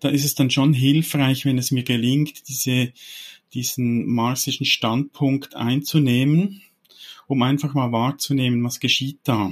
da 0.00 0.08
ist 0.08 0.24
es 0.24 0.34
dann 0.34 0.50
schon 0.50 0.72
hilfreich, 0.72 1.44
wenn 1.44 1.58
es 1.58 1.70
mir 1.70 1.82
gelingt, 1.82 2.48
diese, 2.48 2.92
diesen 3.54 4.06
marsischen 4.06 4.66
Standpunkt 4.66 5.56
einzunehmen, 5.56 6.62
um 7.26 7.42
einfach 7.42 7.74
mal 7.74 7.92
wahrzunehmen, 7.92 8.62
was 8.64 8.80
geschieht 8.80 9.20
da. 9.24 9.50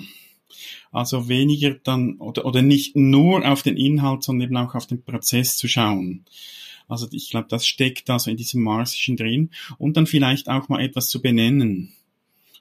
Also 0.93 1.29
weniger 1.29 1.75
dann 1.75 2.17
oder, 2.19 2.47
oder 2.47 2.63
nicht 2.63 2.97
nur 2.97 3.47
auf 3.47 3.63
den 3.63 3.77
Inhalt, 3.77 4.23
sondern 4.23 4.49
eben 4.49 4.57
auch 4.57 4.75
auf 4.75 4.87
den 4.87 5.03
Prozess 5.03 5.57
zu 5.57 5.69
schauen. 5.69 6.25
Also 6.89 7.09
ich 7.11 7.31
glaube, 7.31 7.49
das 7.49 7.67
steckt 7.67 8.09
da 8.09 8.19
so 8.19 8.31
in 8.31 8.37
diesem 8.37 8.63
Marsischen 8.63 9.17
drin 9.17 9.51
und 9.79 9.97
dann 9.97 10.07
vielleicht 10.07 10.49
auch 10.49 10.69
mal 10.69 10.83
etwas 10.83 11.09
zu 11.09 11.21
benennen. 11.21 11.93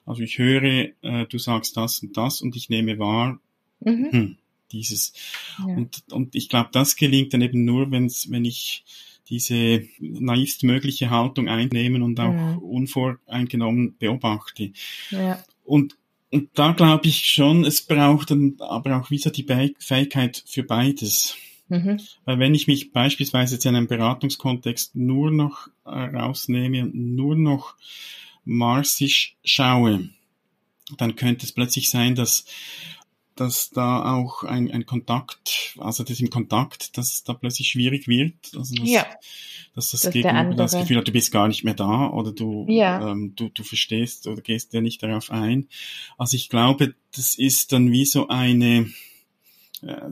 Also 0.04 0.22
ich 0.22 0.38
höre, 0.38 0.88
äh, 1.02 1.26
du 1.28 1.38
sagst 1.38 1.76
das 1.76 2.00
und 2.00 2.16
das 2.16 2.40
und 2.40 2.56
ich 2.56 2.68
nehme 2.68 2.98
wahr, 2.98 3.40
mhm. 3.80 4.10
hm, 4.10 4.36
dieses. 4.72 5.12
Ja. 5.58 5.74
Und, 5.74 6.04
und 6.10 6.34
ich 6.34 6.48
glaube, 6.48 6.70
das 6.72 6.96
gelingt 6.96 7.34
dann 7.34 7.42
eben 7.42 7.64
nur, 7.64 7.90
wenn's, 7.90 8.30
wenn 8.30 8.44
ich 8.44 8.84
diese 9.28 9.82
naivst 9.98 10.62
mögliche 10.62 11.10
Haltung 11.10 11.48
einnehmen 11.48 12.02
und 12.02 12.20
auch 12.20 12.32
mhm. 12.32 12.58
unvoreingenommen 12.58 13.96
beobachte. 13.98 14.72
Ja. 15.10 15.42
Und, 15.64 15.96
und 16.30 16.50
da 16.54 16.72
glaube 16.72 17.08
ich 17.08 17.26
schon, 17.26 17.64
es 17.64 17.82
braucht 17.82 18.30
dann 18.30 18.56
aber 18.60 19.00
auch 19.00 19.10
wieder 19.10 19.30
die 19.30 19.46
Fähigkeit 19.78 20.44
für 20.46 20.62
beides. 20.62 21.36
Mhm. 21.68 22.00
Weil 22.24 22.38
wenn 22.38 22.54
ich 22.54 22.66
mich 22.66 22.92
beispielsweise 22.92 23.54
jetzt 23.54 23.66
in 23.66 23.74
einem 23.74 23.88
Beratungskontext 23.88 24.94
nur 24.94 25.30
noch 25.30 25.68
äh, 25.84 25.90
rausnehme 25.90 26.82
und 26.82 26.94
nur 26.94 27.36
noch 27.36 27.74
marsisch 28.44 29.36
schaue, 29.44 30.08
dann 30.98 31.16
könnte 31.16 31.44
es 31.44 31.52
plötzlich 31.52 31.90
sein, 31.90 32.14
dass 32.14 32.44
dass 33.36 33.68
da 33.70 34.14
auch 34.14 34.44
ein, 34.44 34.70
ein 34.70 34.86
Kontakt, 34.86 35.76
also 35.78 36.02
das 36.02 36.20
im 36.20 36.30
Kontakt, 36.30 36.96
dass 36.96 37.12
es 37.12 37.22
da 37.22 37.34
plötzlich 37.34 37.68
schwierig 37.68 38.08
wird. 38.08 38.34
Also 38.56 38.74
dass, 38.74 38.88
ja. 38.88 39.06
dass 39.74 39.90
das, 39.90 40.00
das 40.00 40.12
Gegenüber 40.12 40.54
das 40.54 40.72
Gefühl 40.72 40.96
hat, 40.96 41.06
du 41.06 41.12
bist 41.12 41.30
gar 41.32 41.46
nicht 41.46 41.62
mehr 41.62 41.74
da 41.74 42.08
oder 42.08 42.32
du, 42.32 42.66
ja. 42.68 43.10
ähm, 43.10 43.34
du, 43.36 43.50
du 43.50 43.62
verstehst 43.62 44.26
oder 44.26 44.40
gehst 44.40 44.72
ja 44.72 44.80
nicht 44.80 45.02
darauf 45.02 45.30
ein. 45.30 45.68
Also 46.16 46.36
ich 46.36 46.48
glaube, 46.48 46.94
das 47.14 47.34
ist 47.34 47.72
dann 47.72 47.92
wie 47.92 48.06
so 48.06 48.28
eine, 48.28 48.90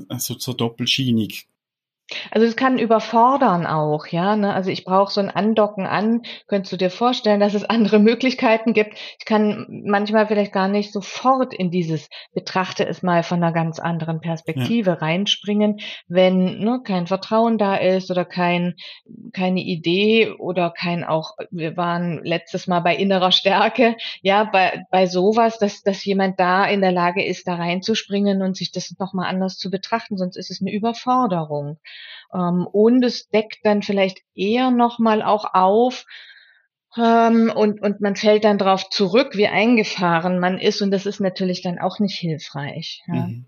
also 0.09 0.39
so 0.39 0.53
doppelschienig. 0.53 1.49
Also 2.31 2.47
es 2.47 2.55
kann 2.55 2.79
überfordern 2.79 3.67
auch, 3.67 4.07
ja. 4.09 4.37
Ne? 4.37 4.53
Also 4.53 4.71
ich 4.71 4.85
brauche 4.85 5.11
so 5.11 5.21
ein 5.21 5.31
Andocken 5.31 5.87
an. 5.87 6.23
Könntest 6.49 6.73
du 6.73 6.77
dir 6.77 6.91
vorstellen, 6.91 7.41
dass 7.41 7.55
es 7.55 7.65
andere 7.65 7.99
Möglichkeiten 7.99 8.75
gibt? 8.75 8.99
Ich 9.19 9.25
kann 9.25 9.67
manchmal 9.87 10.27
vielleicht 10.27 10.53
gar 10.53 10.69
nicht 10.69 10.93
sofort 10.93 11.55
in 11.55 11.71
dieses 11.71 12.09
betrachte 12.35 12.87
es 12.87 13.03
mal 13.03 13.23
von 13.23 13.43
einer 13.43 13.53
ganz 13.53 13.79
anderen 13.79 14.21
Perspektive 14.21 14.91
ja. 14.91 14.97
reinspringen, 14.97 15.81
wenn 16.07 16.59
ne, 16.59 16.81
kein 16.85 17.07
Vertrauen 17.07 17.57
da 17.57 17.77
ist 17.77 18.11
oder 18.11 18.27
kein 18.27 18.75
keine 19.33 19.61
Idee 19.61 20.31
oder 20.31 20.71
kein 20.71 21.05
auch. 21.05 21.37
Wir 21.51 21.77
waren 21.79 22.23
letztes 22.23 22.67
Mal 22.67 22.81
bei 22.81 22.97
innerer 22.97 23.33
Stärke, 23.33 23.97
ja, 24.21 24.45
bei 24.45 24.85
bei 24.91 25.07
sowas, 25.07 25.59
dass 25.59 25.83
dass 25.83 26.05
jemand 26.05 26.39
da 26.39 26.67
in 26.67 26.83
der 26.83 26.93
Lage 26.93 27.25
ist, 27.25 27.49
da 27.49 27.55
reinzuspringen 27.55 28.43
und 28.43 28.57
sich 28.57 28.73
das 28.73 28.95
nochmal 28.99 29.29
anders 29.29 29.57
zu 29.57 29.71
betrachten. 29.71 30.19
Sonst 30.19 30.37
ist 30.37 30.51
es 30.51 30.61
eine 30.61 30.73
Überforderung. 30.73 31.79
Ähm, 32.33 32.67
und 32.71 33.05
es 33.05 33.29
deckt 33.29 33.59
dann 33.65 33.83
vielleicht 33.83 34.21
eher 34.35 34.71
nochmal 34.71 35.23
auch 35.23 35.55
auf, 35.55 36.05
ähm, 36.97 37.53
und, 37.55 37.83
und 37.83 38.01
man 38.01 38.15
fällt 38.15 38.45
dann 38.45 38.59
darauf 38.59 38.89
zurück, 38.89 39.37
wie 39.37 39.49
eingefahren 39.49 40.39
man 40.39 40.59
ist. 40.59 40.81
Und 40.81 40.91
das 40.91 41.07
ist 41.07 41.21
natürlich 41.21 41.61
dann 41.63 41.79
auch 41.79 41.99
nicht 41.99 42.17
hilfreich. 42.17 43.03
Ja. 43.09 43.27
Mhm. 43.27 43.47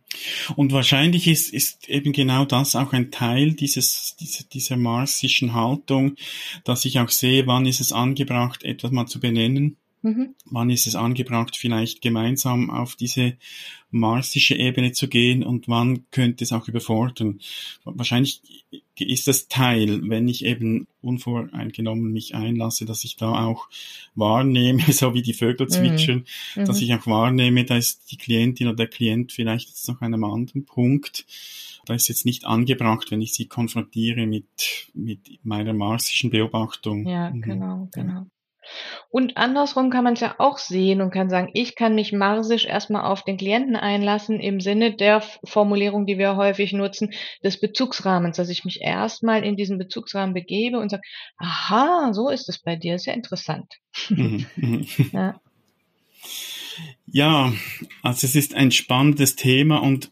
Und 0.57 0.73
wahrscheinlich 0.73 1.29
ist, 1.29 1.53
ist 1.53 1.89
eben 1.89 2.13
genau 2.13 2.45
das 2.45 2.75
auch 2.75 2.93
ein 2.93 3.11
Teil 3.11 3.53
dieses, 3.53 4.17
dieser, 4.19 4.45
dieser 4.45 4.77
marsischen 4.77 5.55
Haltung, 5.55 6.17
dass 6.65 6.85
ich 6.85 6.99
auch 6.99 7.11
sehe, 7.11 7.47
wann 7.47 7.67
ist 7.67 7.81
es 7.81 7.93
angebracht, 7.93 8.65
etwas 8.65 8.91
mal 8.91 9.07
zu 9.07 9.21
benennen 9.21 9.77
Mhm. 10.03 10.35
Wann 10.45 10.71
ist 10.71 10.87
es 10.87 10.95
angebracht, 10.95 11.57
vielleicht 11.57 12.01
gemeinsam 12.03 12.71
auf 12.71 12.97
diese 12.97 13.37
marsische 13.91 14.55
Ebene 14.55 14.93
zu 14.93 15.09
gehen 15.09 15.43
und 15.43 15.69
wann 15.69 16.05
könnte 16.11 16.45
es 16.45 16.53
auch 16.53 16.69
überfordern? 16.69 17.41
Wahrscheinlich 17.85 18.43
ist 18.99 19.27
das 19.27 19.49
Teil, 19.49 20.09
wenn 20.09 20.29
ich 20.29 20.45
eben 20.45 20.87
unvoreingenommen 21.03 22.13
mich 22.13 22.35
einlasse, 22.35 22.85
dass 22.85 23.05
ich 23.05 23.17
da 23.17 23.47
auch 23.47 23.69
wahrnehme, 24.15 24.83
so 24.93 25.15
wie 25.15 25.23
die 25.23 25.35
Vögel 25.35 25.67
mhm. 25.67 25.71
zwitschern, 25.71 26.25
mhm. 26.55 26.65
dass 26.65 26.81
ich 26.81 26.93
auch 26.95 27.07
wahrnehme, 27.07 27.65
da 27.65 27.77
ist 27.77 28.11
die 28.11 28.17
Klientin 28.17 28.69
oder 28.69 28.77
der 28.77 28.89
Klient 28.89 29.33
vielleicht 29.33 29.69
jetzt 29.69 29.89
noch 29.89 30.01
an 30.01 30.15
einem 30.15 30.25
anderen 30.25 30.65
Punkt. 30.65 31.27
Da 31.85 31.95
ist 31.95 32.09
jetzt 32.09 32.27
nicht 32.27 32.45
angebracht, 32.45 33.13
wenn 33.13 33.23
ich 33.23 33.33
sie 33.33 33.47
konfrontiere 33.47 34.27
mit, 34.27 34.89
mit 34.93 35.21
meiner 35.45 35.73
marsischen 35.73 36.31
Beobachtung. 36.31 37.07
Ja, 37.07 37.31
mhm. 37.31 37.43
genau, 37.43 37.89
genau. 37.93 38.27
Und 39.11 39.37
andersrum 39.37 39.91
kann 39.91 40.05
man 40.05 40.15
es 40.15 40.21
ja 40.21 40.35
auch 40.39 40.59
sehen 40.59 41.01
und 41.01 41.11
kann 41.11 41.31
sagen, 41.31 41.51
ich 41.55 41.75
kann 41.75 41.95
mich 41.95 42.13
marsisch 42.13 42.67
erstmal 42.67 43.05
auf 43.05 43.23
den 43.23 43.37
Klienten 43.37 43.77
einlassen 43.77 44.41
im 44.41 44.61
Sinne 44.61 44.95
der 44.95 45.23
Formulierung, 45.45 46.07
die 46.07 46.19
wir 46.19 46.37
häufig 46.37 46.73
nutzen, 46.73 47.13
des 47.43 47.61
Bezugsrahmens, 47.61 48.37
dass 48.37 48.49
ich 48.49 48.65
mich 48.65 48.81
erstmal 48.81 49.45
in 49.45 49.57
diesen 49.57 49.79
Bezugsrahmen 49.79 50.35
begebe 50.35 50.79
und 50.79 50.91
sage, 50.91 51.03
aha, 51.39 52.13
so 52.13 52.29
ist 52.29 52.49
es 52.49 52.59
bei 52.59 52.77
dir, 52.77 52.97
ist 52.97 53.07
ja 53.07 53.15
interessant. 53.15 53.73
Mhm, 54.11 54.47
mhm. 54.57 54.87
ja. 55.13 55.41
ja, 57.07 57.53
also 58.03 58.27
es 58.27 58.35
ist 58.35 58.55
ein 58.55 58.71
spannendes 58.71 59.37
Thema 59.37 59.79
und 59.79 60.11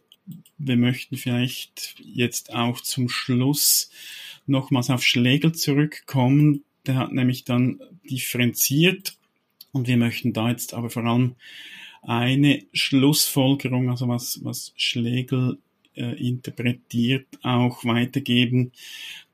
wir 0.56 0.76
möchten 0.76 1.16
vielleicht 1.16 1.96
jetzt 1.98 2.54
auch 2.54 2.80
zum 2.80 3.08
Schluss 3.08 3.90
nochmals 4.46 4.90
auf 4.90 5.02
Schlegel 5.02 5.52
zurückkommen, 5.52 6.64
der 6.86 6.96
hat 6.96 7.12
nämlich 7.12 7.44
dann 7.44 7.80
differenziert 8.08 9.16
und 9.72 9.88
wir 9.88 9.96
möchten 9.96 10.32
da 10.32 10.50
jetzt 10.50 10.74
aber 10.74 10.90
vor 10.90 11.04
allem 11.04 11.36
eine 12.02 12.64
Schlussfolgerung, 12.72 13.90
also 13.90 14.08
was, 14.08 14.40
was 14.42 14.72
Schlegel 14.76 15.58
äh, 15.94 16.14
interpretiert 16.26 17.26
auch 17.42 17.84
weitergeben, 17.84 18.72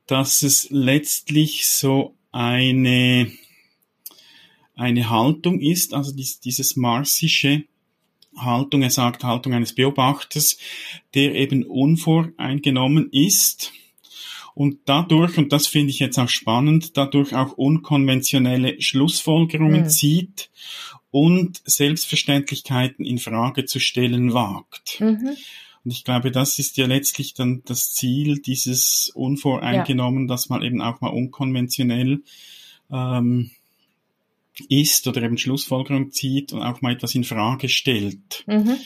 dass 0.06 0.42
es 0.42 0.68
letztlich 0.70 1.66
so 1.66 2.14
eine, 2.32 3.30
eine 4.74 5.10
Haltung 5.10 5.60
ist, 5.60 5.94
also 5.94 6.12
dies, 6.12 6.40
dieses 6.40 6.76
marsische 6.76 7.64
Haltung, 8.36 8.82
er 8.82 8.90
sagt 8.90 9.24
Haltung 9.24 9.54
eines 9.54 9.74
Beobachters, 9.74 10.58
der 11.14 11.34
eben 11.34 11.64
unvoreingenommen 11.64 13.10
ist 13.10 13.72
und 14.54 14.78
dadurch, 14.84 15.38
und 15.38 15.52
das 15.52 15.66
finde 15.66 15.90
ich 15.90 15.98
jetzt 15.98 16.18
auch 16.18 16.28
spannend, 16.28 16.96
dadurch 16.96 17.34
auch 17.34 17.52
unkonventionelle 17.52 18.80
Schlussfolgerungen 18.80 19.84
mhm. 19.84 19.88
zieht 19.88 20.50
und 21.10 21.60
Selbstverständlichkeiten 21.64 23.04
in 23.04 23.18
Frage 23.18 23.64
zu 23.64 23.80
stellen 23.80 24.32
wagt. 24.32 25.00
Mhm. 25.00 25.36
Und 25.82 25.92
ich 25.92 26.04
glaube, 26.04 26.30
das 26.30 26.58
ist 26.58 26.76
ja 26.76 26.86
letztlich 26.86 27.34
dann 27.34 27.62
das 27.64 27.92
Ziel 27.92 28.40
dieses 28.40 29.10
Unvoreingenommen, 29.14 30.24
ja. 30.24 30.34
dass 30.34 30.48
man 30.48 30.62
eben 30.62 30.82
auch 30.82 31.00
mal 31.00 31.08
unkonventionell 31.08 32.22
ähm, 32.90 33.50
ist 34.68 35.06
oder 35.06 35.22
eben 35.22 35.38
Schlussfolgerung 35.38 36.10
zieht 36.10 36.52
und 36.52 36.62
auch 36.62 36.82
mal 36.82 36.92
etwas 36.92 37.14
in 37.14 37.24
Frage 37.24 37.68
stellt. 37.68 38.44
Mhm. 38.46 38.76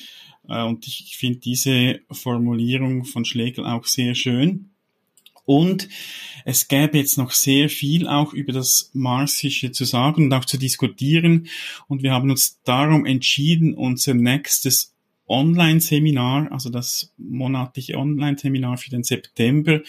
Äh, 0.49 0.63
und 0.63 0.87
ich 0.87 1.17
finde 1.17 1.41
diese 1.41 2.01
Formulierung 2.11 3.05
von 3.05 3.25
Schlegel 3.25 3.67
auch 3.67 3.85
sehr 3.87 4.15
schön. 4.15 4.71
Und 5.45 5.89
es 6.45 6.69
gäbe 6.69 6.99
jetzt 6.99 7.19
noch 7.19 7.33
sehr 7.33 7.69
viel 7.69 8.07
auch 8.07 8.33
über 8.33 8.53
das 8.53 8.91
Marsische 8.93 9.73
zu 9.73 9.85
sagen 9.85 10.25
und 10.25 10.33
auch 10.33 10.45
zu 10.45 10.59
diskutieren. 10.59 11.49
Und 11.87 12.03
wir 12.03 12.13
haben 12.13 12.31
uns 12.31 12.61
darum 12.65 13.07
entschieden, 13.07 13.75
unser 13.75 14.15
nächstes 14.15 14.95
Online-Seminar, 15.27 16.53
also 16.53 16.69
das 16.69 17.13
monatliche 17.17 17.97
Online-Seminar 17.97 18.77
für 18.77 18.91
den 18.91 19.05
September, 19.05 19.81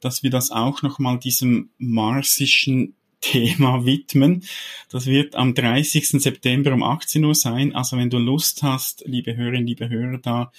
dass 0.00 0.22
wir 0.22 0.30
das 0.30 0.50
auch 0.50 0.82
nochmal 0.82 1.18
diesem 1.18 1.70
marsischen 1.78 2.94
Thema 3.22 3.86
widmen. 3.86 4.44
Das 4.90 5.06
wird 5.06 5.36
am 5.36 5.54
30. 5.54 6.20
September 6.20 6.74
um 6.74 6.82
18 6.82 7.24
Uhr 7.24 7.34
sein. 7.34 7.74
Also 7.74 7.96
wenn 7.96 8.10
du 8.10 8.18
Lust 8.18 8.62
hast, 8.62 9.04
liebe 9.06 9.34
Hörerinnen, 9.36 9.66
liebe 9.66 9.88
Hörer, 9.88 10.18
da 10.18 10.52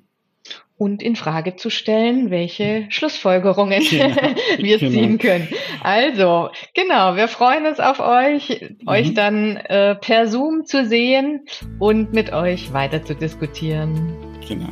und 0.78 1.02
in 1.02 1.16
Frage 1.16 1.56
zu 1.56 1.70
stellen, 1.70 2.30
welche 2.30 2.86
Schlussfolgerungen 2.90 3.84
genau. 3.84 4.16
wir 4.58 4.78
genau. 4.78 4.92
ziehen 4.92 5.18
können. 5.18 5.48
Also, 5.82 6.50
genau, 6.76 7.16
wir 7.16 7.28
freuen 7.28 7.66
uns 7.66 7.80
auf 7.80 8.00
euch, 8.00 8.62
mhm. 8.62 8.88
euch 8.88 9.14
dann 9.14 9.58
äh, 9.58 9.96
per 9.96 10.28
Zoom 10.28 10.66
zu 10.66 10.86
sehen 10.86 11.46
und 11.80 12.14
mit 12.14 12.32
euch 12.32 12.74
weiter 12.74 13.04
zu 13.04 13.16
diskutieren. 13.16 14.16
Genau. 14.48 14.70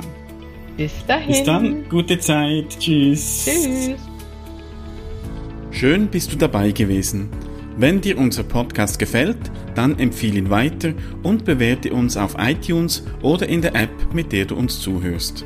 Bis 0.78 1.06
dahin. 1.08 1.28
Bis 1.28 1.44
dann, 1.44 1.90
gute 1.90 2.20
Zeit. 2.20 2.66
Tschüss. 2.80 3.46
Tschüss. 3.46 3.96
Schön 5.72 6.08
bist 6.08 6.32
du 6.32 6.38
dabei 6.38 6.72
gewesen. 6.72 7.30
Wenn 7.78 8.00
dir 8.00 8.18
unser 8.18 8.44
Podcast 8.44 9.00
gefällt, 9.00 9.52
dann 9.74 10.00
empfehle 10.00 10.38
ihn 10.38 10.50
weiter 10.50 10.94
und 11.24 11.44
bewerte 11.44 11.92
uns 11.92 12.16
auf 12.16 12.36
iTunes 12.38 13.06
oder 13.22 13.50
in 13.50 13.62
der 13.62 13.76
App, 13.76 14.14
mit 14.14 14.32
der 14.32 14.46
du 14.46 14.56
uns 14.56 14.80
zuhörst. 14.80 15.46